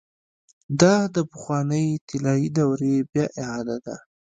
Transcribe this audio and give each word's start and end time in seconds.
دا 0.81 0.95
د 1.15 1.17
پخوانۍ 1.31 1.87
طلايي 2.07 2.49
دورې 2.57 2.95
بيا 3.11 3.25
اعاده 3.41 3.77
ده. 3.85 3.95